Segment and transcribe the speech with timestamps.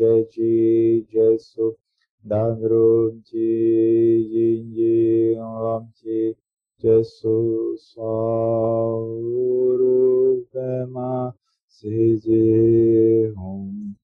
[0.00, 1.70] जय जी जय सु
[2.24, 4.54] धन रूम जी
[6.02, 6.32] जी
[6.82, 7.34] जसु
[7.76, 8.12] स्वरूपमा
[12.18, 12.42] जे
[13.38, 13.94] हूँ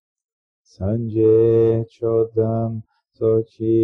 [0.67, 2.81] संजय चौदम,
[3.21, 3.77] सोची।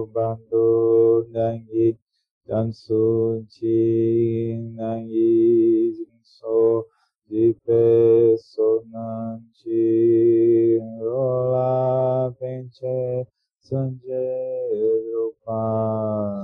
[0.00, 1.98] Jancho Bandu Dangi
[2.46, 6.86] Jansu Chi Nangi Jingso
[7.28, 9.78] Dipe Sonanchi
[11.00, 13.26] Rola Penche
[13.58, 14.22] Sanje
[15.12, 16.38] Rupancho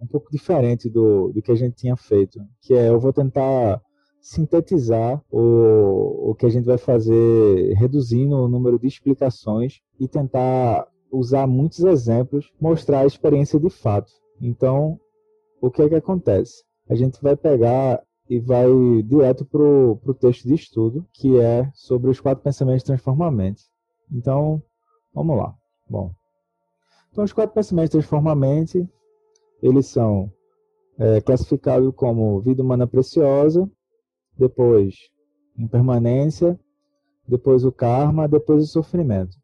[0.00, 3.80] um pouco diferente do, do que a gente tinha feito, que é eu vou tentar
[4.22, 10.86] sintetizar o, o que a gente vai fazer, reduzindo o número de explicações e tentar
[11.10, 14.12] usar muitos exemplos, mostrar a experiência de fato.
[14.40, 14.98] Então,
[15.60, 16.64] o que é que acontece?
[16.88, 18.66] A gente vai pegar e vai
[19.04, 23.68] direto para o texto de estudo, que é sobre os quatro pensamentos transformamentos.
[24.10, 24.62] Então,
[25.12, 25.54] vamos lá.
[25.88, 26.12] Bom,
[27.10, 28.82] então os quatro pensamentos transformamentos,
[29.62, 30.32] eles são
[30.98, 33.70] é, classificados como vida humana preciosa,
[34.42, 34.94] depois
[35.56, 36.58] impermanência,
[37.26, 39.36] depois o karma, depois o sofrimento.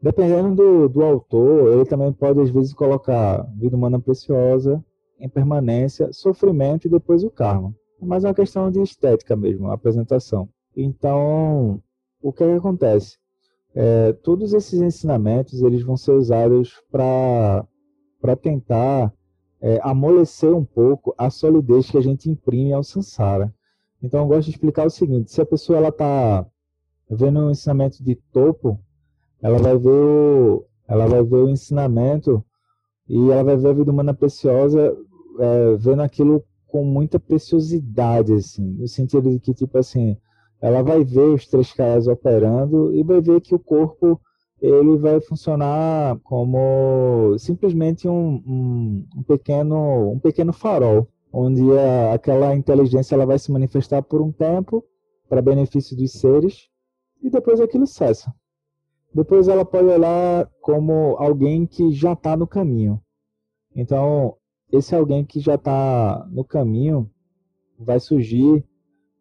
[0.00, 4.82] Dependendo do, do autor, ele também pode às vezes colocar vida humana preciosa,
[5.18, 7.74] impermanência, sofrimento e depois o karma.
[8.00, 10.48] É mais uma questão de estética mesmo, a apresentação.
[10.76, 11.82] Então,
[12.22, 13.16] o que, é que acontece?
[13.74, 17.66] É, todos esses ensinamentos eles vão ser usados para
[18.40, 19.12] tentar
[19.60, 23.52] é, amolecer um pouco a solidez que a gente imprime ao Sansara.
[24.02, 26.46] Então, eu gosto de explicar o seguinte: se a pessoa ela está
[27.10, 28.80] vendo um ensinamento de topo,
[29.40, 32.44] ela vai ver o, ela vai ver o ensinamento
[33.08, 34.96] e ela vai ver a vida humana preciosa
[35.38, 40.16] é, vendo aquilo com muita preciosidade, assim, no sentido de que, tipo assim,
[40.60, 44.20] ela vai ver os três caras operando e vai ver que o corpo
[44.60, 52.54] ele vai funcionar como simplesmente um, um, um pequeno um pequeno farol onde a, aquela
[52.54, 54.84] inteligência ela vai se manifestar por um tempo
[55.28, 56.68] para benefício dos seres
[57.22, 58.32] e depois aquilo cessa.
[59.14, 63.00] Depois ela pode olhar como alguém que já está no caminho.
[63.74, 64.36] Então,
[64.70, 67.10] esse alguém que já está no caminho
[67.78, 68.64] vai surgir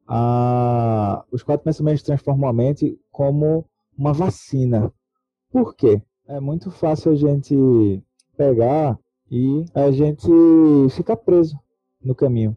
[0.07, 3.65] a, os quatro pensamentos transformam a mente como
[3.97, 4.93] uma vacina.
[5.51, 6.01] Por quê?
[6.27, 8.03] É muito fácil a gente
[8.35, 8.99] pegar
[9.29, 10.27] e a gente
[10.91, 11.57] ficar preso
[12.03, 12.55] no caminho.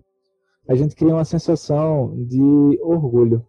[0.69, 3.45] A gente cria uma sensação de orgulho.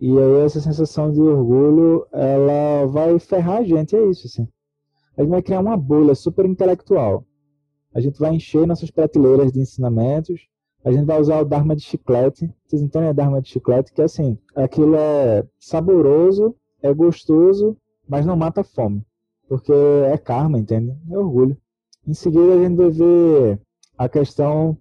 [0.00, 4.48] E aí essa sensação de orgulho, ela vai ferrar a gente, é isso, assim.
[5.16, 7.24] A gente vai criar uma bolha super intelectual.
[7.94, 10.48] A gente vai encher nossas prateleiras de ensinamentos.
[10.84, 12.52] A gente vai usar o Dharma de chiclete.
[12.66, 13.92] Vocês entendem o Dharma de chiclete?
[13.92, 17.76] Que assim, aquilo é saboroso, é gostoso,
[18.08, 19.02] mas não mata fome.
[19.48, 20.96] porque é karma, entende?
[21.10, 21.56] É orgulho.
[22.06, 23.60] Em seguida, a gente vai ver
[23.96, 24.76] a questão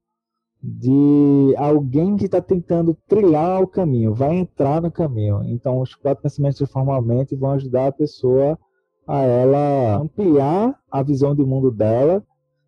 [0.63, 5.43] de alguém que está tentando trilhar o caminho, vai entrar no caminho.
[5.43, 8.57] Então, os quatro pensamentos formalmente vão ajudar a pessoa
[9.05, 12.23] a ela ampliar a visão de mundo dela,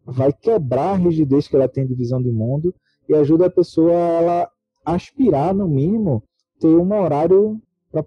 [0.06, 2.76] vai quebrar a rigidez que ela tem de visão de mundo
[3.08, 4.50] e ajuda a pessoa a ela
[4.86, 6.22] aspirar, no mínimo,
[6.60, 7.62] ter um horário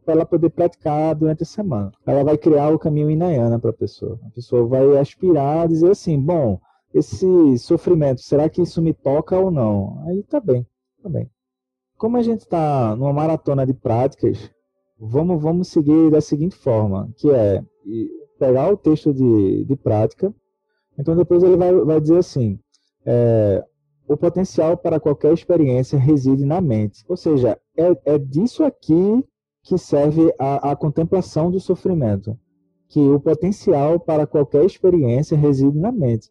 [0.04, 1.90] para ela poder praticar durante a semana.
[2.06, 4.18] Ela vai criar o caminho Inayana para a pessoa.
[4.26, 6.60] A pessoa vai aspirar dizer assim: bom,
[6.92, 10.02] esse sofrimento, será que isso me toca ou não?
[10.06, 10.66] Aí tá bem,
[11.02, 11.30] tá bem.
[11.96, 14.50] Como a gente está numa maratona de práticas,
[14.98, 17.62] vamos, vamos seguir da seguinte forma, que é
[18.38, 20.32] pegar o texto de, de prática,
[20.98, 22.58] então depois ele vai, vai dizer assim,
[23.04, 23.64] é,
[24.08, 27.04] o potencial para qualquer experiência reside na mente.
[27.08, 29.24] Ou seja, é, é disso aqui
[29.62, 32.38] que serve a, a contemplação do sofrimento,
[32.88, 36.30] que o potencial para qualquer experiência reside na mente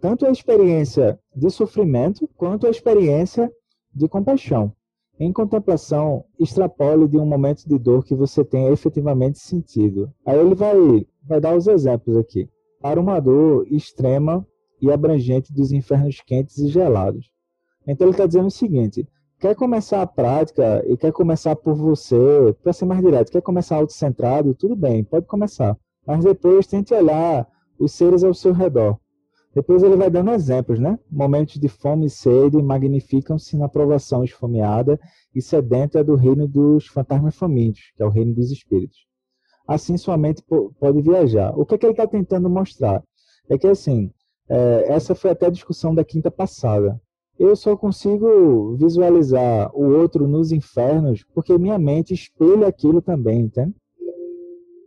[0.00, 3.50] tanto a experiência de sofrimento quanto a experiência
[3.94, 4.72] de compaixão.
[5.18, 10.12] Em contemplação, extrapole de um momento de dor que você tenha efetivamente sentido.
[10.26, 12.48] Aí ele vai, vai dar os exemplos aqui.
[12.82, 14.46] Para uma dor extrema
[14.80, 17.30] e abrangente dos infernos quentes e gelados.
[17.86, 19.08] Então ele está dizendo o seguinte:
[19.40, 23.76] quer começar a prática e quer começar por você, para ser mais direto, quer começar
[23.76, 25.74] autocentrado, tudo bem, pode começar.
[26.06, 27.48] Mas depois tente olhar
[27.78, 28.98] os seres ao seu redor.
[29.56, 30.98] Depois ele vai dando exemplos, né?
[31.10, 35.00] Momentos de fome e sede magnificam-se na provação esfomeada
[35.34, 39.06] e sedenta do reino dos fantasmas famintos, que é o reino dos espíritos.
[39.66, 40.44] Assim sua mente
[40.78, 41.58] pode viajar.
[41.58, 43.02] O que, é que ele está tentando mostrar?
[43.48, 44.10] É que, assim,
[44.46, 47.00] é, essa foi até a discussão da quinta passada.
[47.38, 53.74] Eu só consigo visualizar o outro nos infernos porque minha mente espelha aquilo também, entende?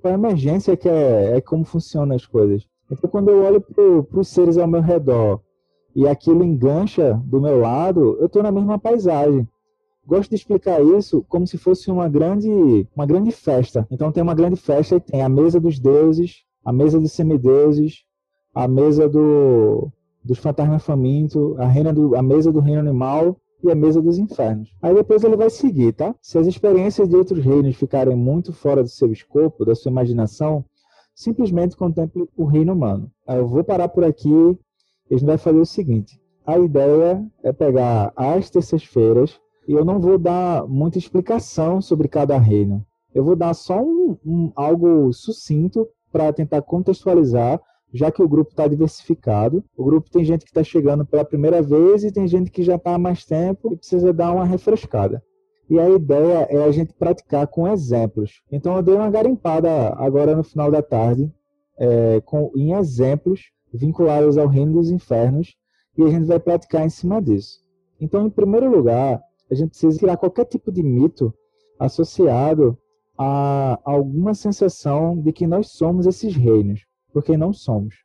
[0.04, 2.69] A emergência que é, é como funcionam as coisas.
[2.92, 5.42] Então, quando eu olho para os seres ao meu redor
[5.96, 9.48] e aquilo engancha do meu lado, eu estou na mesma paisagem.
[10.06, 13.88] Gosto de explicar isso como se fosse uma grande, uma grande festa.
[13.92, 18.04] Então, tem uma grande festa e tem a mesa dos deuses, a mesa dos semideuses,
[18.54, 19.92] a mesa do,
[20.24, 24.18] dos fantasmas famintos, a, reina do, a mesa do reino animal e a mesa dos
[24.18, 24.74] infernos.
[24.82, 26.16] Aí depois ele vai seguir, tá?
[26.22, 30.66] Se as experiências de outros reinos ficarem muito fora do seu escopo, da sua imaginação,
[31.20, 33.12] simplesmente contemple o reino humano.
[33.28, 34.58] Eu vou parar por aqui
[35.10, 36.22] a gente vai fazer o seguinte.
[36.46, 42.38] A ideia é pegar as terças-feiras e eu não vou dar muita explicação sobre cada
[42.38, 42.86] reino.
[43.14, 47.60] Eu vou dar só um, um algo sucinto para tentar contextualizar,
[47.92, 49.64] já que o grupo está diversificado.
[49.76, 52.76] O grupo tem gente que está chegando pela primeira vez e tem gente que já
[52.76, 55.22] está há mais tempo e precisa dar uma refrescada.
[55.70, 58.42] E a ideia é a gente praticar com exemplos.
[58.52, 61.32] Então eu dei uma garimpada agora no final da tarde
[61.78, 65.56] é, com, em exemplos vinculados ao reino dos infernos
[65.98, 67.60] e a gente vai praticar em cima disso.
[68.00, 69.22] Então, em primeiro lugar,
[69.52, 71.34] a gente precisa tirar qualquer tipo de mito
[71.78, 72.78] associado
[73.18, 77.96] a alguma sensação de que nós somos esses reinos, porque não somos.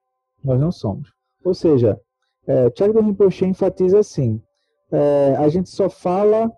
[0.43, 1.13] Nós não somos.
[1.45, 2.01] Ou seja,
[2.47, 4.43] é, Chagdo Rinpoche enfatiza assim:
[4.91, 6.51] é, a gente só fala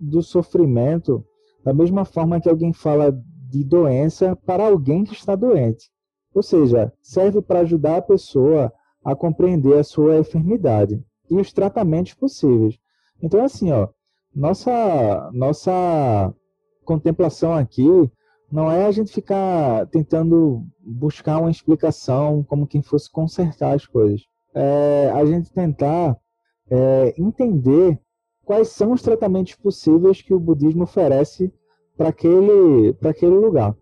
[0.00, 1.24] do sofrimento
[1.64, 3.12] da mesma forma que alguém fala
[3.48, 5.90] de doença para alguém que está doente.
[6.34, 8.72] Ou seja, serve para ajudar a pessoa
[9.04, 12.78] a compreender a sua enfermidade e os tratamentos possíveis.
[13.22, 13.88] Então, assim, ó,
[14.34, 16.34] nossa, nossa
[16.84, 17.86] contemplação aqui
[18.50, 24.22] não é a gente ficar tentando buscar uma explicação como quem fosse consertar as coisas.
[24.54, 26.18] É a gente tentar
[26.70, 27.98] é, entender
[28.44, 31.52] quais são os tratamentos possíveis que o budismo oferece
[31.96, 33.76] para aquele, aquele lugar,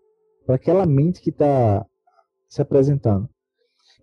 [0.45, 1.87] para aquela mente que está
[2.49, 3.29] se apresentando.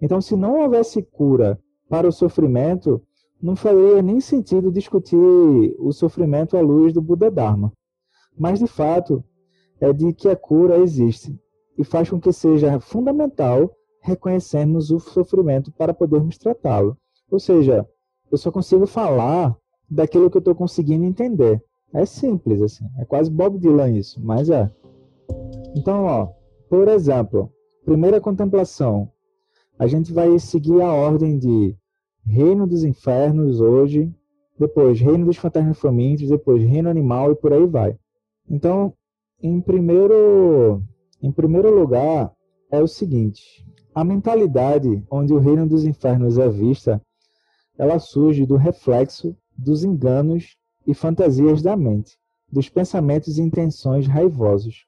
[0.01, 1.59] Então, se não houvesse cura
[1.89, 3.01] para o sofrimento,
[3.41, 7.71] não faria nem sentido discutir o sofrimento à luz do Buda Dharma.
[8.37, 9.23] Mas, de fato,
[9.79, 11.39] é de que a cura existe
[11.77, 13.71] e faz com que seja fundamental
[14.01, 16.97] reconhecermos o sofrimento para podermos tratá-lo.
[17.29, 17.87] Ou seja,
[18.31, 19.55] eu só consigo falar
[19.89, 21.63] daquilo que eu estou conseguindo entender.
[21.93, 22.85] É simples, assim.
[22.97, 24.69] É quase Bob Dylan isso, mas é.
[25.75, 26.29] Então, ó,
[26.69, 27.51] por exemplo,
[27.85, 29.09] primeira contemplação.
[29.79, 31.75] A gente vai seguir a ordem de
[32.25, 34.13] Reino dos Infernos hoje,
[34.59, 37.97] depois Reino dos Fantasmas Famintos, depois Reino Animal e por aí vai.
[38.49, 38.93] Então,
[39.41, 40.81] em primeiro,
[41.21, 42.33] em primeiro lugar,
[42.71, 47.01] é o seguinte: a mentalidade onde o Reino dos Infernos é vista,
[47.77, 52.17] ela surge do reflexo dos enganos e fantasias da mente,
[52.51, 54.85] dos pensamentos e intenções raivosos,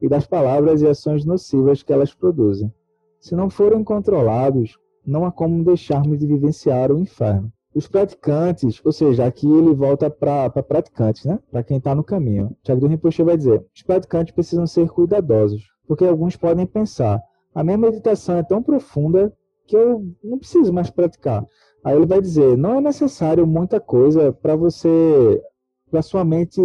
[0.00, 2.72] e das palavras e ações nocivas que elas produzem.
[3.20, 7.52] Se não forem controlados, não há como deixarmos de vivenciar o inferno.
[7.74, 11.38] Os praticantes, ou seja, aqui ele volta para praticantes, né?
[11.50, 12.54] Para quem está no caminho.
[12.62, 17.22] Tiago do Rinpoche vai dizer: os praticantes precisam ser cuidadosos, porque alguns podem pensar:
[17.54, 19.32] a minha meditação é tão profunda
[19.66, 21.46] que eu não preciso mais praticar.
[21.84, 25.42] Aí ele vai dizer: não é necessário muita coisa para você,
[25.90, 26.60] para sua mente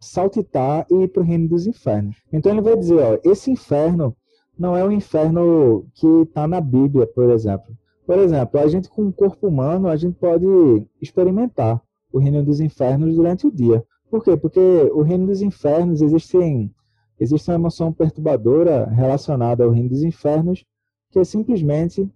[0.00, 2.16] saltitar e ir para o reino dos infernos.
[2.32, 4.16] Então ele vai dizer: ó, esse inferno
[4.58, 7.76] não é o inferno que está na Bíblia, por exemplo.
[8.06, 10.46] Por exemplo, a gente com o corpo humano, a gente pode
[11.00, 11.80] experimentar
[12.12, 13.84] o reino dos infernos durante o dia.
[14.10, 14.36] Por quê?
[14.36, 14.60] Porque
[14.94, 16.72] o reino dos infernos existem
[17.20, 20.64] existe uma emoção perturbadora relacionada ao reino dos infernos,
[21.10, 22.08] que é simplesmente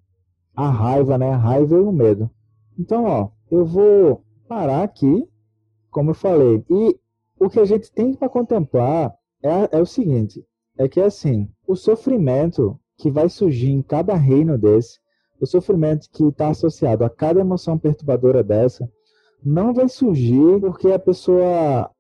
[0.54, 1.32] a raiva, né?
[1.32, 2.30] A raiva e o medo.
[2.78, 5.26] Então, ó, eu vou parar aqui,
[5.90, 6.98] como eu falei, e
[7.38, 10.44] o que a gente tem para contemplar é, é o seguinte,
[10.78, 15.02] é que assim, o sofrimento que vai surgir em cada reino desse
[15.42, 18.88] o sofrimento que está associado a cada emoção perturbadora dessa
[19.44, 21.90] não vai surgir porque a pessoa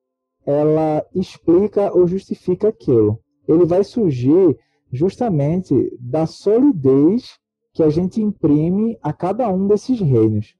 [0.46, 3.18] ela explica ou justifica aquilo.
[3.48, 4.56] Ele vai surgir
[4.92, 7.36] justamente da solidez
[7.74, 10.54] que a gente imprime a cada um desses reinos.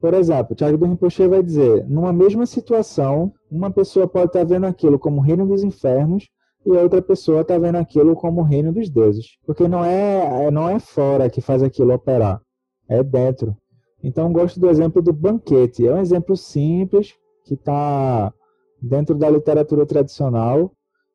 [0.00, 4.66] Por exemplo, Tiago do Rinpoche vai dizer, numa mesma situação, uma pessoa pode estar vendo
[4.66, 6.28] aquilo como reino dos infernos
[6.64, 9.38] e a outra pessoa está vendo aquilo como o reino dos deuses.
[9.44, 12.40] Porque não é, é, não é fora que faz aquilo operar,
[12.88, 13.56] é dentro.
[14.02, 15.86] Então, gosto do exemplo do banquete.
[15.86, 17.14] É um exemplo simples
[17.44, 18.32] que está
[18.80, 20.70] dentro da literatura tradicional,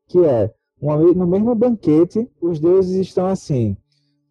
[0.07, 3.77] que é uma, no mesmo banquete, os deuses estão assim.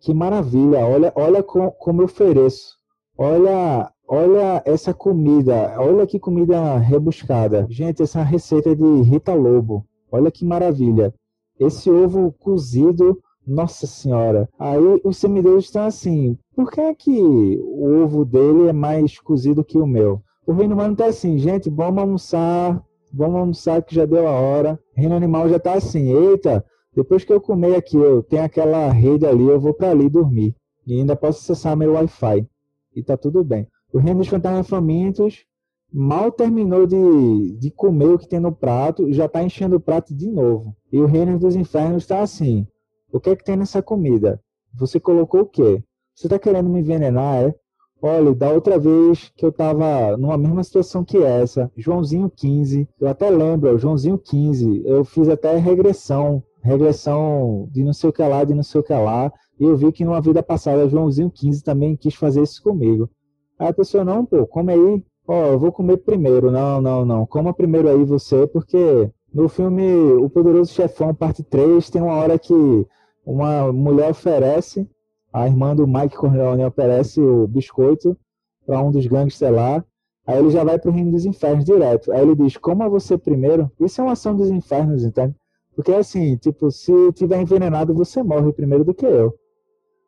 [0.00, 0.80] Que maravilha!
[0.80, 2.76] Olha, olha com, como eu ofereço.
[3.16, 5.74] Olha, olha essa comida.
[5.78, 7.66] Olha que comida rebuscada.
[7.70, 9.86] Gente, essa receita é de Rita Lobo.
[10.10, 11.14] Olha que maravilha.
[11.58, 14.50] Esse ovo cozido, nossa senhora.
[14.58, 19.64] Aí os semideuses estão assim, por que é que o ovo dele é mais cozido
[19.64, 20.20] que o meu?
[20.46, 24.78] O reino humano está assim, gente, vamos almoçar, vamos almoçar que já deu a hora.
[24.94, 26.62] O reino animal já está assim, eita,
[26.94, 30.54] depois que eu comer aqui, eu tenho aquela rede ali, eu vou para ali dormir.
[30.86, 32.46] E ainda posso acessar meu Wi-Fi.
[32.94, 33.66] E tá tudo bem.
[33.92, 35.44] O reino dos fantasmas famintos
[35.92, 40.14] mal terminou de, de comer o que tem no prato, já está enchendo o prato
[40.14, 40.74] de novo.
[40.90, 42.66] E o reino dos infernos está assim:
[43.12, 44.40] o que é que tem nessa comida?
[44.74, 45.84] Você colocou o quê?
[46.14, 47.54] Você está querendo me envenenar, é?
[48.00, 53.06] Olha, da outra vez que eu estava numa mesma situação que essa, Joãozinho 15, eu
[53.06, 58.42] até lembro, Joãozinho 15, eu fiz até regressão, regressão de não sei o que lá,
[58.42, 61.62] de não sei o que lá, e eu vi que numa vida passada, Joãozinho 15
[61.62, 63.08] também quis fazer isso comigo.
[63.62, 66.50] Aí a pessoa, não, pô, come aí, Ó, oh, eu vou comer primeiro.
[66.50, 67.26] Não, não, não.
[67.26, 72.38] Coma primeiro aí você, porque no filme O Poderoso Chefão, parte 3, tem uma hora
[72.38, 72.54] que
[73.24, 74.88] uma mulher oferece,
[75.32, 78.16] a irmã do Mike Corleone oferece o biscoito
[78.66, 79.84] para um dos gangsters lá.
[80.26, 82.12] Aí ele já vai pro reino dos infernos direto.
[82.12, 83.70] Aí ele diz: Coma você primeiro.
[83.80, 85.34] Isso é uma ação dos infernos, entende?
[85.74, 89.34] Porque assim, tipo, se tiver envenenado, você morre primeiro do que eu.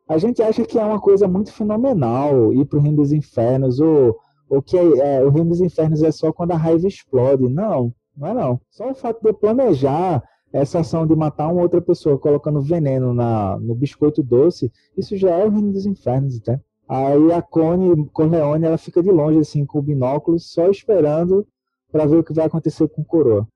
[0.07, 4.15] A gente acha que é uma coisa muito fenomenal ir pro reino dos infernos, ou
[4.49, 7.47] ou que é, o reino dos infernos é só quando a raiva explode.
[7.49, 8.61] Não, não é não.
[8.69, 13.13] Só o fato de eu planejar essa ação de matar uma outra pessoa colocando veneno
[13.13, 16.59] na, no biscoito doce, isso já é o reino dos infernos, tá?
[16.87, 21.45] Aí a Cone Corleone, ela fica de longe, assim, com o binóculo, só esperando
[21.91, 23.47] para ver o que vai acontecer com o coroa.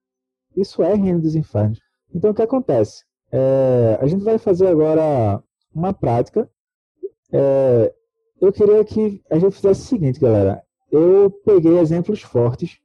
[0.58, 1.80] Isso é reino dos infernos.
[2.14, 3.04] Então, o que acontece?
[3.32, 5.42] É, a gente vai fazer agora
[5.74, 6.50] uma prática.
[7.32, 7.94] É,
[8.42, 12.80] eu queria que a gente fizesse o seguinte, galera eu peguei exemplos fortes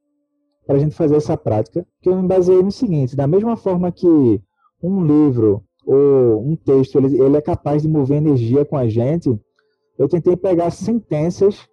[0.66, 3.92] para a gente fazer essa prática, que eu me baseei no seguinte: da mesma forma
[3.92, 4.40] que
[4.82, 9.38] um livro ou um texto ele, ele é capaz de mover energia com a gente,
[9.98, 11.68] eu tentei pegar sentenças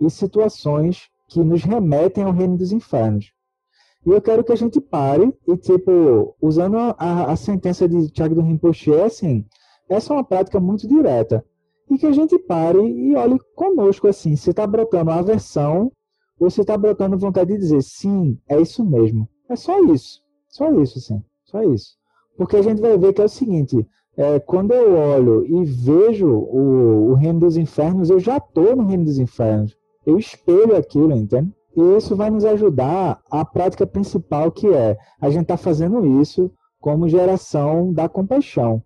[0.00, 3.32] e situações que nos remetem ao reino dos infernos.
[4.06, 8.34] E eu quero que a gente pare e, tipo, usando a, a sentença de Tiago
[8.34, 9.44] do Rinpoche, é assim,
[9.90, 11.44] essa é uma prática muito direta
[11.90, 15.90] e que a gente pare e olhe conosco assim, se está brotando aversão
[16.38, 19.28] ou se está brotando vontade de dizer sim, é isso mesmo.
[19.48, 21.96] É só isso, só isso, sim, só isso.
[22.38, 23.84] Porque a gente vai ver que é o seguinte,
[24.16, 28.84] é, quando eu olho e vejo o, o reino dos infernos, eu já estou no
[28.84, 29.76] reino dos infernos.
[30.06, 31.52] Eu espelho aquilo, entende?
[31.76, 36.50] E isso vai nos ajudar a prática principal que é a gente está fazendo isso
[36.80, 38.82] como geração da compaixão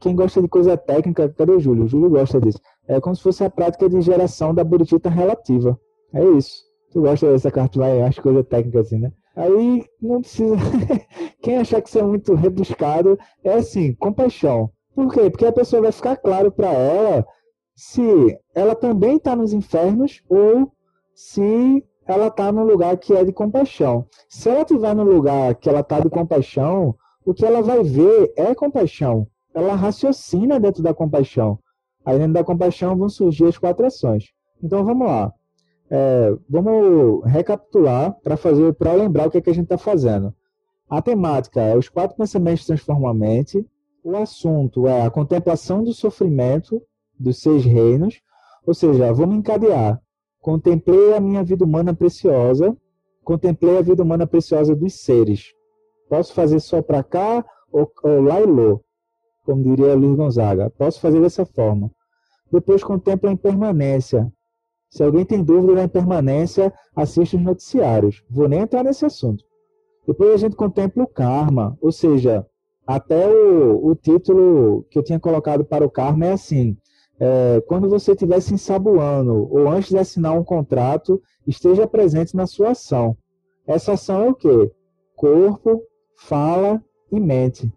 [0.00, 1.84] quem gosta de coisa técnica, cadê o Júlio?
[1.84, 2.60] O Júlio gosta disso.
[2.86, 5.78] É como se fosse a prática de geração da buritita relativa.
[6.12, 6.62] É isso.
[6.92, 9.12] Tu gosta dessa carta lá, acho coisa técnica assim, né?
[9.34, 10.56] Aí não precisa.
[11.42, 14.70] Quem achar que isso é muito rebuscado, é assim, compaixão.
[14.94, 15.28] Por quê?
[15.28, 17.26] Porque a pessoa vai ficar claro para ela
[17.74, 20.70] se ela também está nos infernos ou
[21.14, 24.06] se ela está no lugar que é de compaixão.
[24.28, 28.32] Se ela estiver no lugar que ela está de compaixão, o que ela vai ver
[28.36, 29.26] é compaixão.
[29.54, 31.58] Ela raciocina dentro da compaixão.
[32.04, 34.32] Aí dentro da compaixão vão surgir as quatro ações.
[34.62, 35.32] Então vamos lá.
[35.90, 40.34] É, vamos recapitular para fazer, para lembrar o que, é que a gente está fazendo.
[40.88, 43.64] A temática é os quatro pensamentos transformam a mente.
[44.02, 46.82] O assunto é a contemplação do sofrimento
[47.18, 48.20] dos seis reinos.
[48.66, 50.00] Ou seja, vamos encadear
[50.44, 52.76] Contemplei a minha vida humana preciosa,
[53.24, 55.54] contemplei a vida humana preciosa dos seres.
[56.06, 57.42] Posso fazer só para cá
[57.72, 58.82] ou, ou lá e lô,
[59.44, 60.70] como diria Luiz Gonzaga.
[60.70, 61.90] Posso fazer dessa forma.
[62.50, 64.32] Depois contemplo a impermanência.
[64.90, 68.22] Se alguém tem dúvida da impermanência, assista os noticiários.
[68.30, 69.44] Vou nem entrar nesse assunto.
[70.06, 72.46] Depois a gente contempla o karma, ou seja,
[72.86, 76.76] até o, o título que eu tinha colocado para o karma é assim:
[77.18, 82.46] é, quando você estiver se ensaboando ou antes de assinar um contrato, esteja presente na
[82.46, 83.16] sua ação.
[83.66, 84.70] Essa ação é o quê?
[85.16, 85.82] Corpo,
[86.16, 87.72] fala e mente.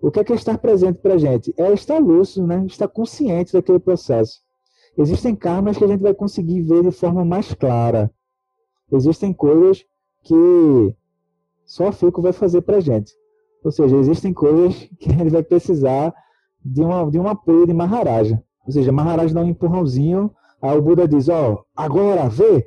[0.00, 1.52] O que é, que é estar presente para a gente?
[1.56, 2.64] É estar lúcido, né?
[2.66, 4.40] estar consciente daquele processo.
[4.96, 8.10] Existem karmas que a gente vai conseguir ver de forma mais clara.
[8.92, 9.84] Existem coisas
[10.22, 10.96] que
[11.64, 13.12] só Fico vai fazer para a gente.
[13.62, 16.14] Ou seja, existem coisas que a gente vai precisar
[16.64, 18.42] de, uma, de um apoio de Maharaja.
[18.66, 22.66] Ou seja, Maharaj dá um empurrãozinho, aí o Buda diz, ó, oh, agora vê,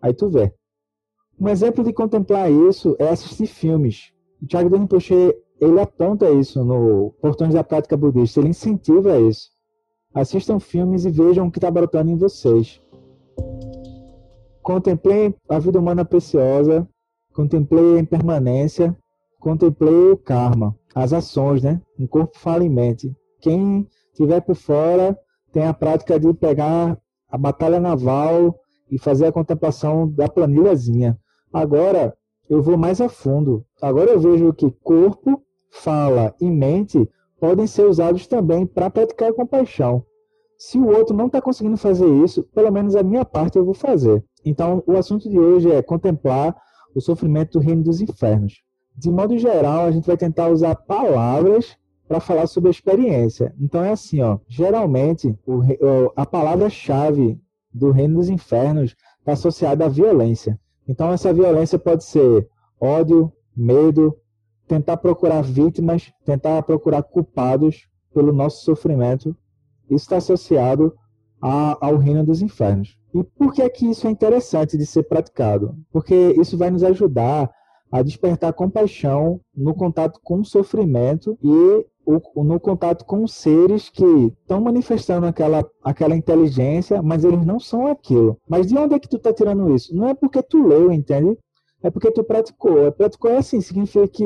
[0.00, 0.52] aí tu vê.
[1.40, 4.12] Um exemplo de contemplar isso é assistir filmes.
[4.42, 9.50] O Thiago Rinpoche, ele aponta isso no Portões da Prática Budista, ele incentiva isso.
[10.14, 12.80] Assistam filmes e vejam o que está brotando em vocês.
[14.62, 16.88] Contemplei a vida humana preciosa,
[17.32, 18.96] contemplei a impermanência,
[19.40, 21.80] contemplei o karma, as ações, né?
[21.98, 23.14] Um corpo fala em mente.
[23.40, 25.18] Quem estiver por fora
[25.52, 26.98] tem a prática de pegar
[27.30, 28.58] a batalha naval
[28.90, 31.18] e fazer a contemplação da planilhazinha.
[31.52, 32.16] Agora
[32.48, 33.64] eu vou mais a fundo.
[33.80, 37.08] Agora eu vejo que corpo, fala e mente
[37.40, 40.04] podem ser usados também para praticar compaixão.
[40.56, 43.74] Se o outro não está conseguindo fazer isso, pelo menos a minha parte eu vou
[43.74, 44.24] fazer.
[44.44, 46.56] Então, o assunto de hoje é contemplar
[46.94, 48.62] o sofrimento do reino dos infernos.
[48.96, 51.76] De modo geral, a gente vai tentar usar palavras
[52.08, 53.54] para falar sobre a experiência.
[53.60, 55.60] Então é assim, ó, geralmente o,
[56.16, 57.38] a palavra-chave
[57.72, 60.58] do reino dos infernos está associada à violência.
[60.88, 62.48] Então essa violência pode ser
[62.80, 64.16] ódio, medo,
[64.68, 69.34] tentar procurar vítimas, tentar procurar culpados pelo nosso sofrimento.
[69.86, 70.94] Isso está associado
[71.40, 72.96] a, ao reino dos infernos.
[73.14, 75.74] E por que é que isso é interessante de ser praticado?
[75.90, 77.50] Porque isso vai nos ajudar
[77.90, 84.04] a despertar compaixão no contato com o sofrimento e o, no contato com seres que
[84.40, 88.38] estão manifestando aquela, aquela inteligência, mas eles não são aquilo.
[88.48, 89.94] Mas de onde é que tu está tirando isso?
[89.94, 91.38] Não é porque tu leu, entende?
[91.82, 92.86] É porque tu praticou.
[92.86, 94.24] É, praticou é assim, significa que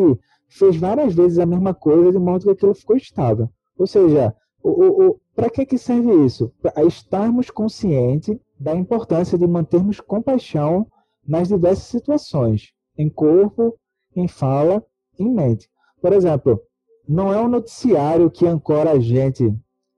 [0.53, 3.49] fez várias vezes a mesma coisa de modo que aquilo ficou estável.
[3.79, 6.53] Ou seja, o, o, para que, que serve isso?
[6.61, 10.87] Para estarmos conscientes da importância de mantermos compaixão
[11.27, 13.75] nas diversas situações, em corpo,
[14.15, 14.85] em fala,
[15.19, 15.69] em mente.
[16.01, 16.61] Por exemplo,
[17.09, 19.53] não é um noticiário que ancora a gente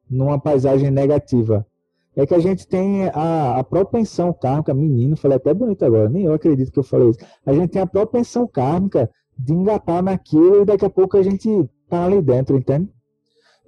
[0.09, 1.67] numa paisagem negativa.
[2.17, 6.25] É que a gente tem a, a propensão kármica, menino, falei até bonito agora, nem
[6.25, 7.19] eu acredito que eu falei isso.
[7.45, 11.69] A gente tem a propensão kármica de engatar naquilo e daqui a pouco a gente
[11.89, 12.89] tá ali dentro, entende?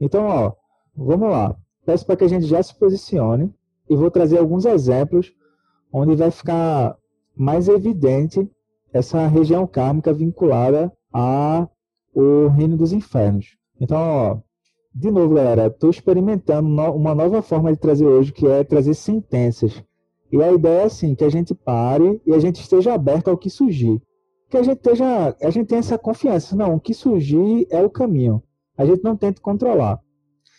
[0.00, 0.52] Então, ó,
[0.96, 1.56] vamos lá.
[1.84, 3.52] Peço para que a gente já se posicione
[3.88, 5.32] e vou trazer alguns exemplos
[5.92, 6.96] onde vai ficar
[7.36, 8.50] mais evidente
[8.92, 11.68] essa região kármica vinculada a
[12.14, 13.56] o reino dos infernos.
[13.78, 14.38] Então, ó,
[14.94, 19.82] de novo, galera, estou experimentando uma nova forma de trazer hoje, que é trazer sentenças.
[20.32, 23.36] E a ideia é assim, que a gente pare e a gente esteja aberto ao
[23.36, 24.00] que surgir.
[24.48, 26.54] Que a gente esteja, a gente tenha essa confiança.
[26.54, 28.42] Não, o que surgir é o caminho.
[28.76, 30.00] A gente não tenta controlar.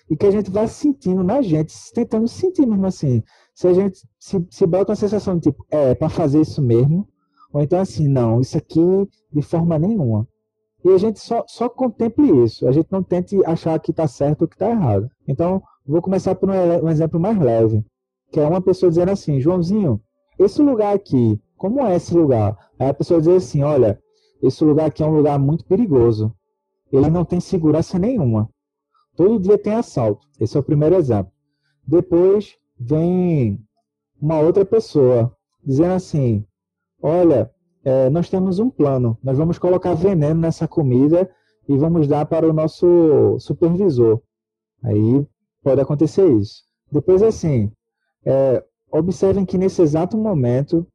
[0.10, 3.24] E que a gente vá sentindo na gente, tentando sentir mesmo assim.
[3.54, 7.08] Se a gente se, se bota uma sensação de tipo, é, para fazer isso mesmo.
[7.54, 8.82] Ou então assim, não, isso aqui
[9.32, 10.28] de forma nenhuma.
[10.84, 12.68] E a gente só, só contemple isso.
[12.68, 15.10] A gente não tente achar que está certo ou que está errado.
[15.28, 17.84] Então, vou começar por um, um exemplo mais leve,
[18.32, 20.00] que é uma pessoa dizendo assim, Joãozinho,
[20.40, 22.58] esse lugar aqui, como é esse lugar?
[22.80, 24.02] Aí a pessoa diz assim, olha,
[24.42, 26.34] esse lugar aqui é um lugar muito perigoso.
[26.92, 28.50] Ele não tem segurança nenhuma.
[29.16, 30.28] Todo dia tem assalto.
[30.40, 31.32] Esse é o primeiro exemplo.
[31.86, 33.60] Depois vem
[34.22, 36.46] uma outra pessoa dizendo assim:
[37.02, 37.52] Olha,
[37.84, 39.18] é, nós temos um plano.
[39.24, 41.30] Nós vamos colocar veneno nessa comida
[41.68, 44.22] e vamos dar para o nosso supervisor.
[44.84, 45.26] Aí
[45.64, 46.64] pode acontecer isso.
[46.92, 47.72] Depois, assim,
[48.26, 50.88] é, observem que nesse exato momento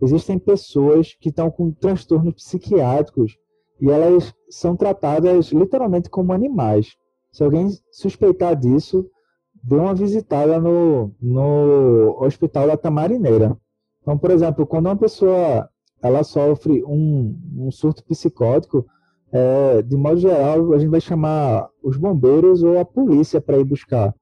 [0.00, 3.36] existem pessoas que estão com transtornos psiquiátricos
[3.80, 6.96] e elas são tratadas literalmente como animais.
[7.32, 9.08] Se alguém suspeitar disso,
[9.62, 13.56] dê uma visitada no, no hospital da Tamarineira.
[14.02, 15.68] Então, por exemplo, quando uma pessoa
[16.02, 18.86] ela sofre um, um surto psicótico,
[19.32, 23.64] é, de modo geral, a gente vai chamar os bombeiros ou a polícia para ir
[23.64, 24.14] buscar.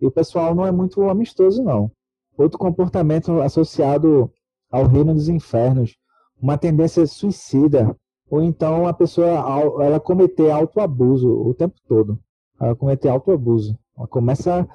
[0.00, 1.90] E o pessoal não é muito amistoso, não.
[2.38, 4.30] Outro comportamento associado
[4.74, 5.96] ao reino dos infernos,
[6.42, 7.96] uma tendência suicida,
[8.28, 9.28] ou então a pessoa
[9.84, 12.18] ela cometer autoabuso o tempo todo.
[12.60, 13.78] Ela cometer autoabuso.
[13.96, 14.68] Ela começa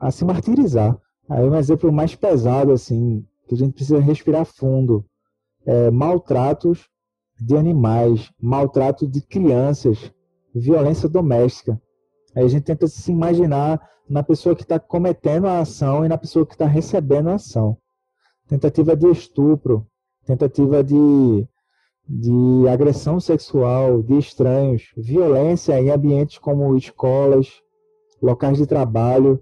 [0.00, 0.98] a se martirizar.
[1.28, 5.04] Aí um exemplo mais pesado, assim, que a gente precisa respirar fundo.
[5.64, 6.88] É, maltratos
[7.40, 10.12] de animais, maltrato de crianças,
[10.52, 11.80] violência doméstica.
[12.34, 16.18] Aí a gente tenta se imaginar na pessoa que está cometendo a ação e na
[16.18, 17.78] pessoa que está recebendo a ação.
[18.50, 19.86] Tentativa de estupro,
[20.26, 21.46] tentativa de,
[22.04, 27.62] de agressão sexual de estranhos, violência em ambientes como escolas,
[28.20, 29.40] locais de trabalho,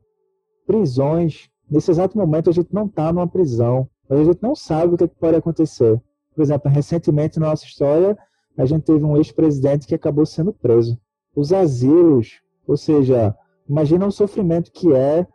[0.66, 1.48] prisões.
[1.70, 4.98] Nesse exato momento a gente não está numa prisão, mas a gente não sabe o
[4.98, 5.98] que, pode acontecer.
[6.34, 8.14] Por exemplo, recentemente na nossa história,
[8.58, 11.00] a gente teve um ex-presidente que acabou sendo preso.
[11.34, 13.34] Os asilos, ou seja,
[13.66, 15.26] imagina o sofrimento que é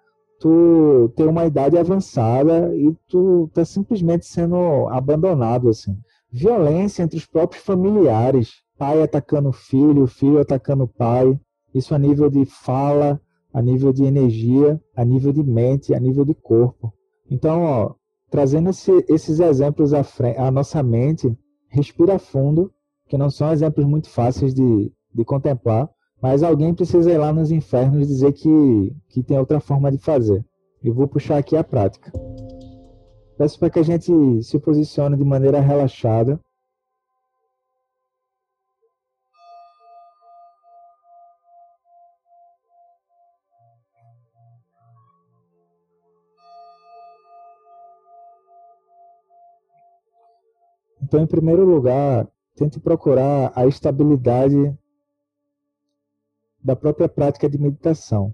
[0.43, 5.97] tu ter uma idade avançada e tu tá simplesmente sendo abandonado assim.
[6.29, 11.39] Violência entre os próprios familiares, pai atacando filho, filho atacando pai,
[11.73, 13.21] isso a nível de fala,
[13.53, 16.93] a nível de energia, a nível de mente, a nível de corpo.
[17.31, 17.93] Então, ó,
[18.29, 21.33] trazendo esse, esses exemplos à, frente, à, nossa mente,
[21.69, 22.69] respira fundo,
[23.07, 25.89] que não são exemplos muito fáceis de, de contemplar,
[26.23, 30.41] mas alguém precisa ir lá nos infernos dizer que, que tem outra forma de fazer.
[30.81, 32.13] E vou puxar aqui a prática.
[33.37, 36.39] Peço para que a gente se posicione de maneira relaxada,
[51.01, 54.73] Então, em primeiro lugar, tente procurar a estabilidade
[56.63, 58.33] da própria prática de meditação.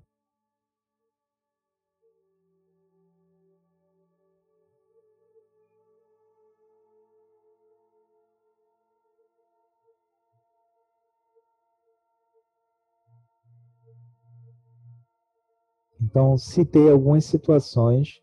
[16.02, 18.22] Então, citei algumas situações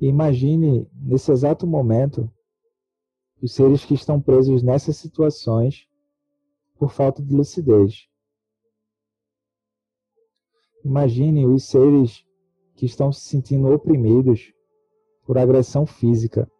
[0.00, 2.30] imagine, nesse exato momento,
[3.42, 5.86] os seres que estão presos nessas situações
[6.78, 8.08] por falta de lucidez.
[10.84, 12.24] Imagine os seres
[12.74, 14.52] que estão se sentindo oprimidos
[15.24, 16.50] por agressão física,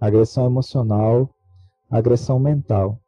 [0.00, 1.32] agressão emocional,
[1.88, 3.00] agressão mental.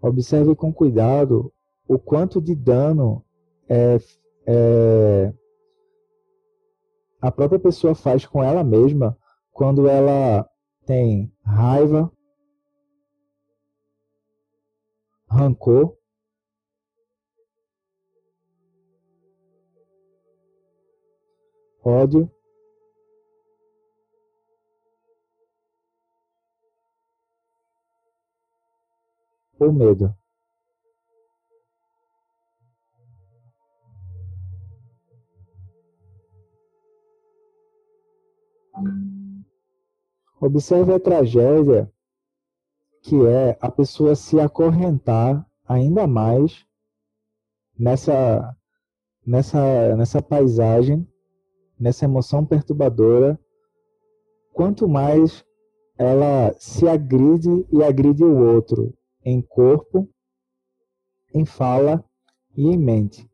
[0.00, 1.52] Observe com cuidado
[1.88, 3.24] o quanto de dano
[3.68, 3.98] é
[4.46, 5.32] é,
[7.24, 9.16] a própria pessoa faz com ela mesma
[9.50, 10.46] quando ela
[10.84, 12.12] tem raiva,
[15.26, 15.96] rancor,
[21.82, 22.30] ódio,
[29.58, 30.14] ou medo.
[40.40, 41.90] Observe a tragédia
[43.02, 46.66] que é a pessoa se acorrentar ainda mais
[47.78, 48.56] nessa
[49.26, 51.06] nessa nessa paisagem,
[51.78, 53.38] nessa emoção perturbadora,
[54.52, 55.44] quanto mais
[55.96, 60.08] ela se agride e agride o outro em corpo,
[61.32, 62.04] em fala
[62.56, 63.28] e em mente.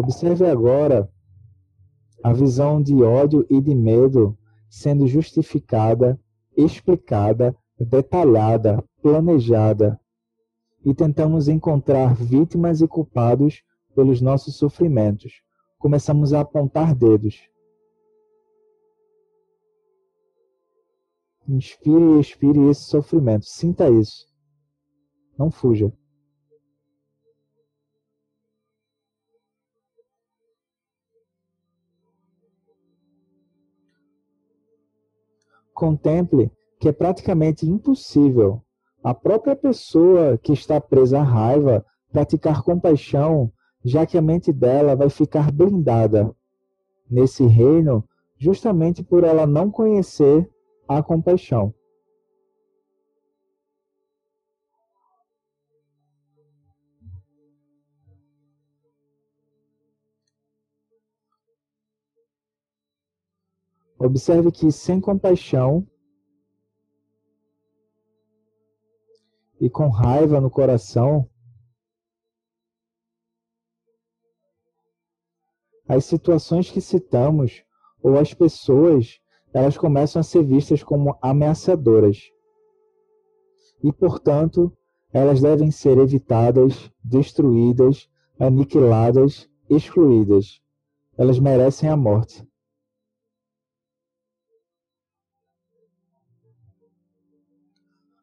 [0.00, 1.12] Observe agora
[2.24, 4.34] a visão de ódio e de medo
[4.66, 6.18] sendo justificada,
[6.56, 10.00] explicada, detalhada, planejada.
[10.82, 13.62] E tentamos encontrar vítimas e culpados
[13.94, 15.42] pelos nossos sofrimentos.
[15.78, 17.46] Começamos a apontar dedos.
[21.46, 23.44] Inspire e expire esse sofrimento.
[23.44, 24.26] Sinta isso.
[25.38, 25.92] Não fuja.
[35.80, 38.62] Contemple que é praticamente impossível
[39.02, 43.50] a própria pessoa que está presa à raiva praticar compaixão,
[43.82, 46.36] já que a mente dela vai ficar blindada
[47.10, 48.04] nesse reino
[48.36, 50.46] justamente por ela não conhecer
[50.86, 51.72] a compaixão.
[64.02, 65.86] Observe que sem compaixão
[69.60, 71.28] e com raiva no coração,
[75.86, 77.62] as situações que citamos
[78.02, 79.20] ou as pessoas,
[79.52, 82.22] elas começam a ser vistas como ameaçadoras.
[83.84, 84.74] E, portanto,
[85.12, 88.08] elas devem ser evitadas, destruídas,
[88.38, 90.58] aniquiladas, excluídas.
[91.18, 92.49] Elas merecem a morte.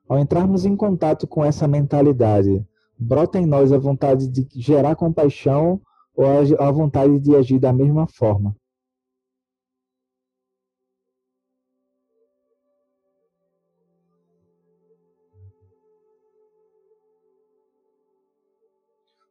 [0.08, 2.66] Ao entrarmos em contato com essa mentalidade,
[2.98, 5.82] brota em nós a vontade de gerar compaixão
[6.16, 6.26] ou
[6.60, 8.56] a vontade de agir da mesma forma.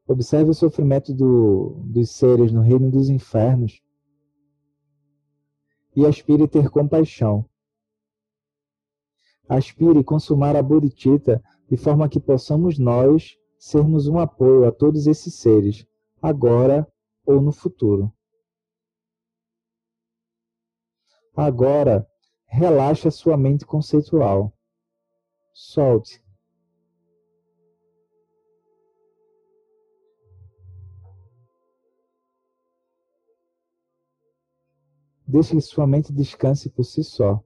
[0.06, 3.82] Observe o sofrimento do, dos seres no reino dos infernos
[5.96, 7.44] e aspire ter compaixão
[9.48, 15.34] aspire consumar a bodhicitta de forma que possamos nós sermos um apoio a todos esses
[15.34, 15.86] seres,
[16.20, 16.86] agora
[17.24, 18.12] ou no futuro.
[21.34, 22.08] Agora,
[22.46, 24.52] relaxe a sua mente conceitual.
[25.52, 26.22] Solte.
[35.28, 37.42] Deixe que sua mente descanse por si só.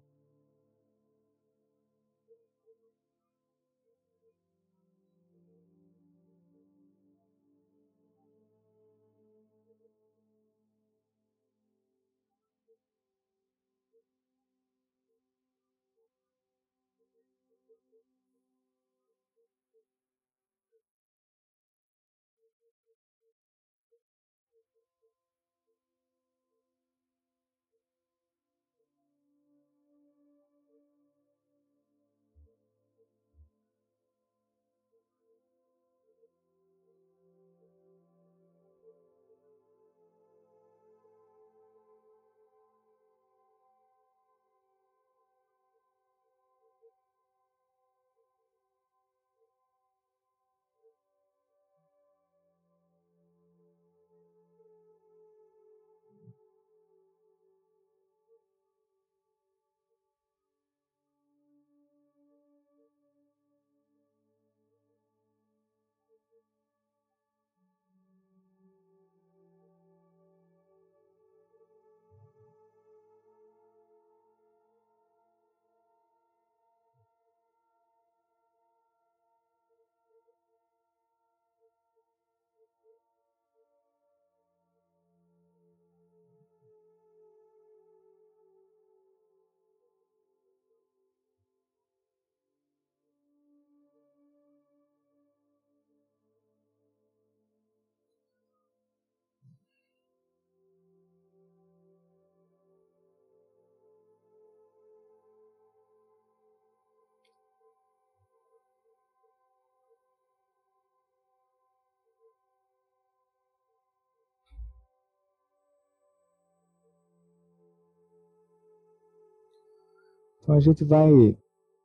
[120.51, 121.39] Então a gente vai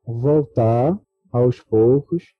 [0.08, 1.00] voltar
[1.32, 2.34] aos poucos.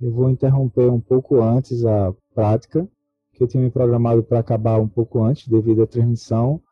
[0.00, 2.88] Eu vou interromper um pouco antes a prática,
[3.32, 6.62] que eu tinha me programado para acabar um pouco antes devido à transmissão,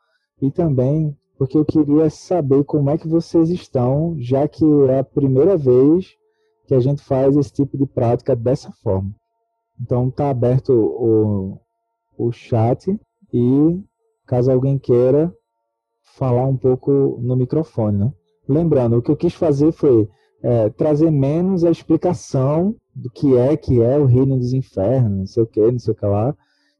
[0.40, 5.04] e também porque eu queria saber como é que vocês estão, já que é a
[5.04, 6.14] primeira vez
[6.68, 9.12] que a gente faz esse tipo de prática dessa forma.
[9.80, 11.58] Então está aberto o,
[12.16, 12.96] o chat
[13.32, 13.82] e
[14.24, 15.34] caso alguém queira
[16.16, 18.12] falar um pouco no microfone, né?
[18.48, 20.08] Lembrando, o que eu quis fazer foi
[20.42, 25.26] é, trazer menos a explicação do que é que é o reino dos infernos, não
[25.26, 26.34] sei o que, não sei o que lá,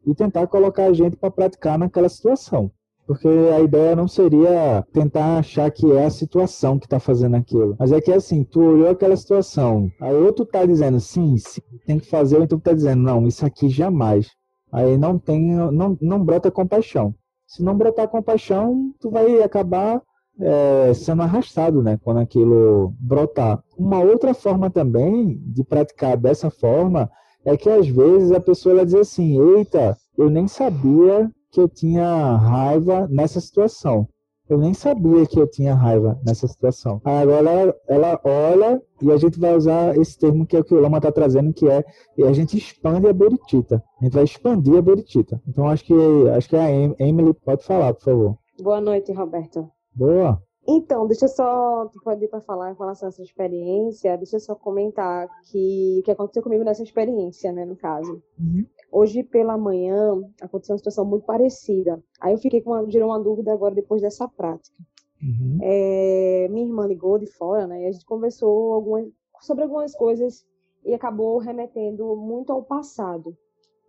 [0.07, 2.71] e tentar colocar a gente para praticar naquela situação.
[3.07, 7.77] Porque a ideia não seria tentar achar que é a situação que está fazendo aquilo.
[7.79, 11.99] Mas é que assim, tu olhou aquela situação, aí outro tá dizendo sim, sim, tem
[12.01, 14.29] que fazer, ou então tu tá dizendo, não, isso aqui jamais.
[14.73, 17.15] Aí não tem, não, não brota compaixão.
[17.47, 20.03] Se não brotar compaixão, tu vai acabar
[20.41, 21.99] é, sendo arrastado, né?
[22.03, 23.63] Quando aquilo brotar.
[23.77, 27.11] Uma outra forma também de praticar dessa forma
[27.45, 31.69] é que às vezes a pessoa ela diz assim: Eita, eu nem sabia que eu
[31.69, 34.09] tinha raiva nessa situação.
[34.49, 37.01] Eu nem sabia que eu tinha raiva nessa situação.
[37.05, 40.81] Agora ela, olha e a gente vai usar esse termo que é o que o
[40.81, 41.85] Lama está trazendo, que é
[42.25, 43.83] a gente expande a beritita.
[44.01, 45.43] A gente vai expandir a beritita.
[45.49, 45.95] Então acho que
[46.37, 48.39] acho que a Emily pode falar, por favor.
[48.63, 49.69] Boa noite, Roberto.
[49.97, 50.41] Boa.
[50.69, 54.37] Então, deixa eu só, tu pode ir para falar em relação a essa experiência, deixa
[54.37, 58.21] eu só comentar que o que aconteceu comigo nessa experiência, né, no caso.
[58.39, 58.67] Uhum.
[58.91, 62.03] Hoje pela manhã aconteceu uma situação muito parecida.
[62.21, 64.77] Aí eu fiquei com uma, gerou uma dúvida agora depois dessa prática.
[65.23, 65.59] Uhum.
[65.63, 69.07] É, minha irmã ligou de fora, né, e a gente conversou algumas,
[69.41, 70.45] sobre algumas coisas
[70.85, 73.37] e acabou remetendo muito ao passado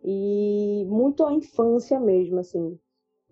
[0.03, 2.77] e muito à infância mesmo, assim.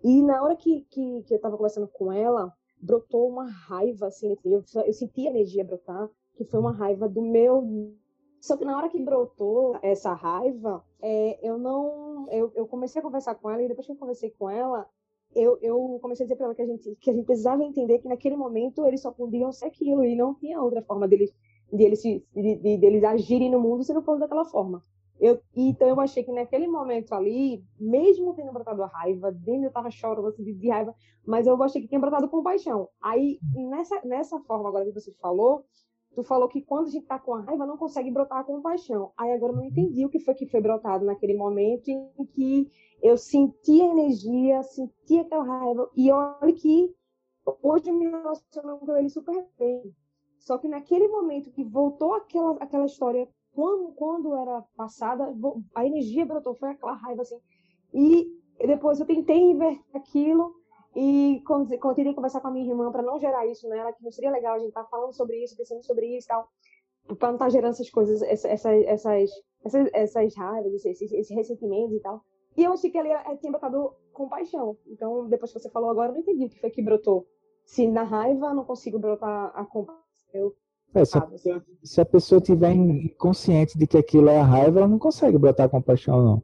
[0.02, 4.36] E na hora que, que, que eu estava conversando com ela, brotou uma raiva, assim,
[4.44, 7.94] eu, eu senti a energia brotar, que foi uma raiva do meu.
[8.40, 12.26] Só que na hora que brotou essa raiva, é, eu não.
[12.30, 14.88] Eu, eu comecei a conversar com ela, e depois que eu conversei com ela,
[15.34, 17.98] eu, eu comecei a dizer para ela que a, gente, que a gente precisava entender
[17.98, 21.32] que naquele momento eles só podiam ser aquilo, e não tinha outra forma deles,
[21.72, 24.82] de de, de, de eles agirem no mundo se não fosse daquela forma.
[25.18, 29.72] Eu, então eu achei que naquele momento ali, mesmo tendo brotado a raiva, dentro eu
[29.72, 30.94] tava chorando assim, de raiva,
[31.26, 32.88] mas eu achei que tinha brotado compaixão.
[33.00, 35.64] Aí, nessa, nessa forma agora que você falou,
[36.14, 39.12] tu falou que quando a gente tá com a raiva, não consegue brotar a compaixão.
[39.16, 42.70] Aí agora eu não entendi o que foi que foi brotado naquele momento em que
[43.02, 46.94] eu senti a energia, senti aquela raiva, e olha que
[47.62, 49.94] hoje eu me relaciono com ele super bem.
[50.38, 55.34] Só que naquele momento que voltou aquela, aquela história quando, quando era passada,
[55.74, 57.40] a energia brotou, foi aquela raiva assim.
[57.94, 58.30] E
[58.66, 60.54] depois eu tentei inverter aquilo
[60.94, 64.12] e quando, tentei conversar com a minha irmã para não gerar isso nela, que não
[64.12, 66.48] seria legal a gente estar tá falando sobre isso, pensando sobre isso e tal,
[67.18, 69.30] para não estar tá gerando essas coisas, essa, essa, essas,
[69.64, 72.20] essas, essas raivas, esses, esses ressentimentos e tal.
[72.58, 74.76] E eu achei que ela tinha brotado compaixão.
[74.86, 77.26] Então, depois que você falou agora, eu não entendi o que foi que brotou.
[77.64, 80.54] Se na raiva não consigo brotar a compaixão, eu
[80.98, 81.28] é, se, a,
[81.82, 85.68] se, a, pessoa tiver inconsciente de que aquilo é a raiva, ela não consegue brotar
[85.68, 86.42] compaixão, não.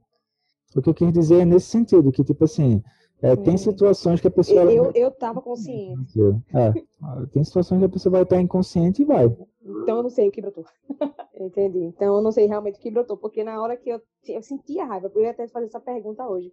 [0.75, 2.83] O que eu quis dizer é nesse sentido, que tipo assim,
[3.23, 4.65] é, tem situações que a pessoa.
[4.73, 6.19] Eu, eu tava consciente.
[6.53, 6.73] É,
[7.33, 9.27] tem situações que a pessoa vai estar inconsciente e vai.
[9.27, 10.65] Então eu não sei o que brotou.
[11.39, 11.85] Entendi.
[11.85, 14.79] Então eu não sei realmente o que brotou, porque na hora que eu, eu senti
[14.81, 16.53] a raiva, eu ia até fazer essa pergunta hoje.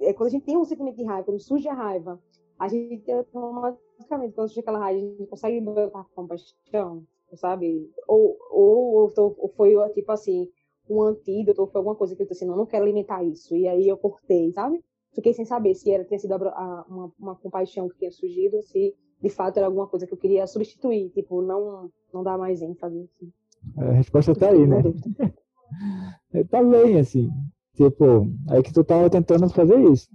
[0.00, 2.18] É, quando a gente tem um sentimento de raiva, quando surge a raiva,
[2.58, 7.90] a gente automaticamente, quando surge aquela raiva, a gente consegue brotar compaixão sabe?
[8.08, 10.48] Ou, ou, ou, ou foi tipo assim,
[10.88, 13.56] um antídoto, ou foi alguma coisa que eu disse assim, não, não quero alimentar isso.
[13.56, 14.82] E aí eu cortei, sabe?
[15.14, 18.94] Fiquei sem saber se era tinha sido a, uma, uma compaixão que tinha surgido, se
[19.20, 22.98] de fato era alguma coisa que eu queria substituir, tipo, não, não dar mais ênfase.
[22.98, 23.32] Assim.
[23.76, 24.82] A resposta tá aí, né?
[26.50, 27.28] tá bem, assim.
[27.74, 30.08] Tipo, aí que tu tava tentando fazer isso.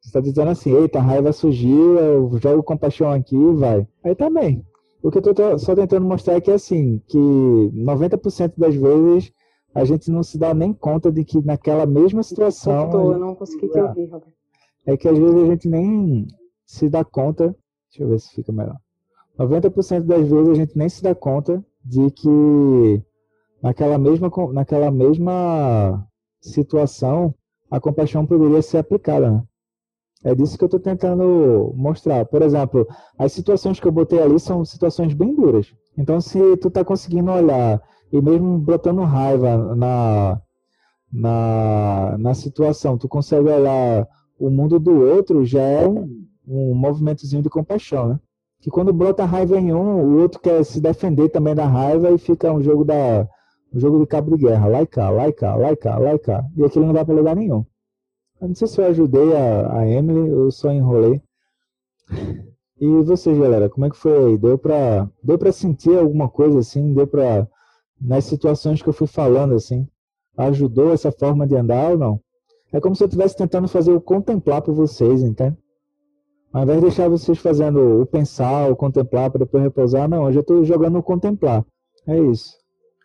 [0.00, 3.86] Você tá dizendo assim, eita, a raiva surgiu, eu jogo compaixão aqui e vai.
[4.02, 4.64] Aí tá bem.
[5.02, 9.32] O que eu estou só tentando mostrar é que, assim, que 90% das vezes
[9.74, 12.90] a gente não se dá nem conta de que naquela mesma situação...
[12.92, 14.32] Eu, eu não consegui te ouvir, Roberto.
[14.86, 16.26] É que às vezes a gente nem
[16.66, 17.54] se dá conta...
[17.90, 18.76] Deixa eu ver se fica melhor.
[19.38, 23.02] 90% das vezes a gente nem se dá conta de que
[23.62, 26.06] naquela mesma, naquela mesma
[26.40, 27.34] situação
[27.70, 29.42] a compaixão poderia ser aplicada, né?
[30.22, 32.26] É disso que eu estou tentando mostrar.
[32.26, 32.86] Por exemplo,
[33.18, 35.72] as situações que eu botei ali são situações bem duras.
[35.96, 37.80] Então, se tu está conseguindo olhar
[38.12, 40.40] e mesmo botando raiva na,
[41.12, 44.06] na, na situação, tu consegue olhar
[44.38, 46.08] o mundo do outro, já é um,
[46.46, 48.20] um movimentozinho de compaixão, né?
[48.60, 52.18] Que quando brota raiva em um, o outro quer se defender também da raiva e
[52.18, 53.26] fica um jogo da
[53.72, 55.98] um jogo de cabo de guerra, lá e cá, lá e cá, lá e cá,
[55.98, 56.44] lá e cá.
[56.56, 57.64] E aquilo não vai para lugar nenhum.
[58.40, 61.20] Eu não sei se eu ajudei a, a Emily ou só enrolei.
[62.80, 64.38] E vocês, galera, como é que foi aí?
[64.38, 66.94] Deu pra, deu pra sentir alguma coisa assim?
[66.94, 67.46] Deu pra.
[68.00, 69.86] Nas situações que eu fui falando assim?
[70.38, 72.20] Ajudou essa forma de andar ou não?
[72.72, 75.58] É como se eu estivesse tentando fazer o contemplar por vocês, entende?
[76.50, 80.32] Ao invés de deixar vocês fazendo o pensar, o contemplar para depois repousar, não, eu
[80.32, 81.64] já estou jogando o contemplar.
[82.06, 82.54] É isso.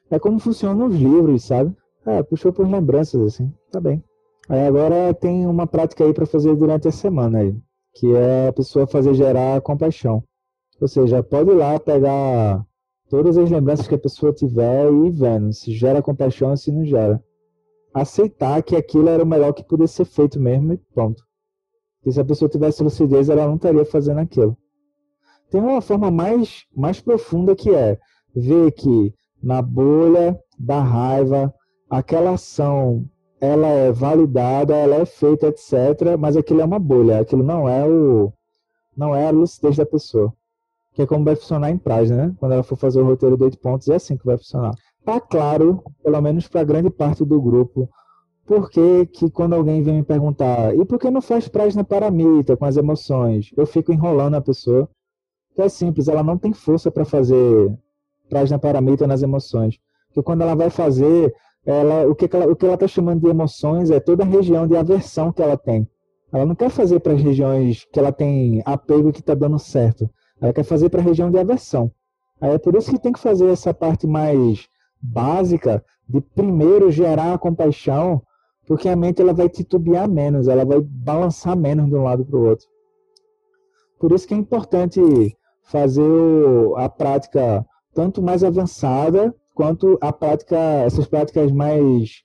[0.10, 1.76] É como funcionam os livros, sabe?
[2.06, 3.52] É, puxou por lembranças assim.
[3.72, 4.02] Tá bem.
[4.48, 7.56] Aí agora tem uma prática aí para fazer durante a semana aí.
[7.96, 10.24] que é a pessoa fazer gerar compaixão.
[10.82, 12.66] Ou seja, pode ir lá pegar
[13.10, 16.72] todas as lembranças que a pessoa tiver e ir vendo se gera compaixão ou se
[16.72, 17.24] não gera.
[17.94, 21.24] Aceitar que aquilo era o melhor que podia ser feito mesmo e pronto.
[22.04, 24.58] Que se a pessoa tivesse lucidez, ela não estaria fazendo aquilo.
[25.50, 27.98] Tem uma forma mais, mais profunda que é
[28.36, 31.54] ver que na bolha da raiva,
[31.90, 33.06] aquela ação
[33.40, 36.18] ela é validada, ela é feita, etc.
[36.20, 38.32] Mas aquilo é uma bolha, aquilo não é o
[38.96, 40.34] não é a lucidez da pessoa.
[40.94, 42.36] Que é como vai funcionar em Prajna, né?
[42.40, 44.74] Quando ela for fazer o roteiro de oito pontos, é assim que vai funcionar.
[45.04, 47.90] Tá claro, pelo menos para grande parte do grupo,
[48.46, 52.66] por que, quando alguém vem me perguntar, e por que não faz Prajna Paramita com
[52.66, 53.52] as emoções?
[53.58, 54.88] Eu fico enrolando a pessoa.
[55.54, 57.74] Que é simples, ela não tem força para fazer
[58.30, 59.80] Prajna Paramita nas emoções.
[60.08, 61.34] Porque quando ela vai fazer,
[61.66, 64.68] ela, o que, ela, o que ela está chamando de emoções é toda a região
[64.68, 65.90] de aversão que ela tem.
[66.32, 70.10] Ela não quer fazer para as regiões que ela tem apego que está dando certo.
[70.40, 71.92] Ela quer fazer para a região de aversão.
[72.40, 74.68] Aí é por isso que tem que fazer essa parte mais
[75.02, 78.22] básica de primeiro gerar a compaixão,
[78.68, 82.38] porque a mente ela vai titubear menos, ela vai balançar menos de um lado para
[82.38, 82.68] o outro.
[84.00, 85.00] Por isso que é importante
[85.64, 86.04] fazer
[86.78, 92.22] a prática tanto mais avançada quanto a prática, essas práticas mais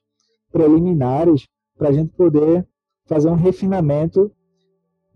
[0.53, 1.47] preliminares,
[1.79, 2.67] para a gente poder
[3.07, 4.31] fazer um refinamento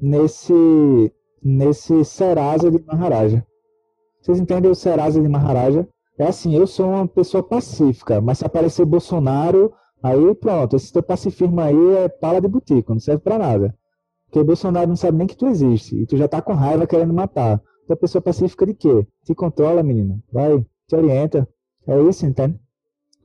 [0.01, 1.12] nesse,
[1.43, 3.45] nesse Serasa de Maharaja.
[4.23, 5.87] Vocês entendem o Serasa de Maharaja?
[6.17, 11.03] É assim, eu sou uma pessoa pacífica, mas se aparecer Bolsonaro, aí pronto, esse teu
[11.03, 13.75] pacifismo aí é pala de butico, não serve para nada.
[14.27, 17.12] Porque Bolsonaro não sabe nem que tu existe, e tu já tá com raiva querendo
[17.12, 17.61] matar.
[17.87, 19.07] Tu é pessoa pacífica de quê?
[19.25, 20.23] Te controla, menino.
[20.33, 21.47] Vai, te orienta.
[21.87, 22.59] É isso, entende?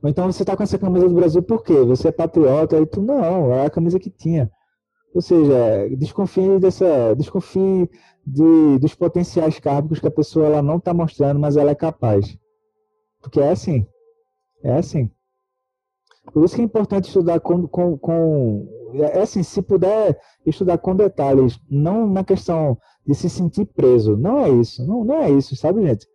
[0.02, 1.74] Ou então você tá com essa camisa do Brasil por quê?
[1.84, 4.50] Você é patriota e tu não, é a camisa que tinha.
[5.14, 7.90] Ou seja, desconfie dessa, desconfie
[8.26, 12.38] de, dos potenciais kármicos que a pessoa ela não está mostrando, mas ela é capaz.
[13.20, 13.86] Porque é assim.
[14.62, 15.10] É assim.
[16.32, 20.94] Por isso que é importante estudar com, com, com é assim, se puder estudar com
[20.94, 24.16] detalhes, não na questão de se sentir preso.
[24.16, 26.06] Não é isso, não, não é isso, sabe, gente?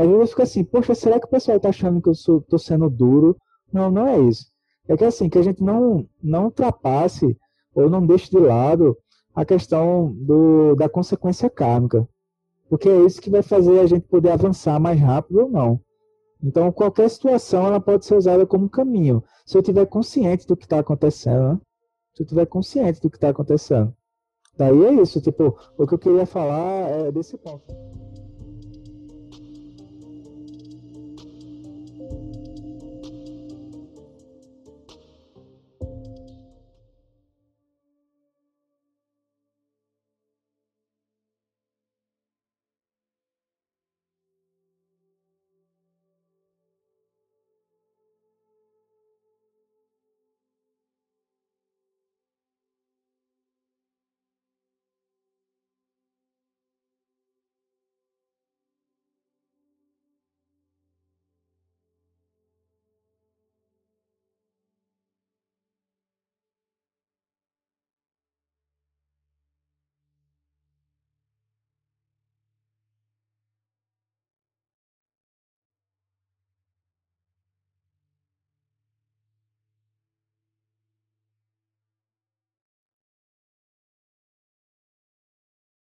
[0.00, 2.88] Às vezes fica assim, poxa, será que o pessoal está achando que eu estou sendo
[2.88, 3.36] duro?
[3.70, 4.46] Não, não é isso.
[4.88, 7.36] É que assim, que a gente não, não ultrapasse
[7.74, 8.96] ou não deixe de lado
[9.34, 12.08] a questão do, da consequência kármica.
[12.68, 15.80] Porque é isso que vai fazer a gente poder avançar mais rápido ou não.
[16.42, 19.22] Então, qualquer situação ela pode ser usada como caminho.
[19.44, 21.60] Se eu tiver consciente do que está acontecendo, né?
[22.14, 23.94] se eu tiver consciente do que está acontecendo.
[24.56, 27.64] Daí é isso, tipo, o que eu queria falar é desse ponto.